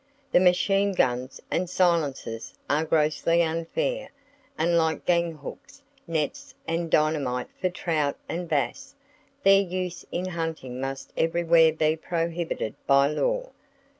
[0.31, 4.09] The machine guns and "silencers" are grossly unfair,
[4.57, 8.95] and like gang hooks, nets and [Page 147] dynamite for trout and bass,
[9.43, 13.51] their use in hunting must everywhere be prohibited by law.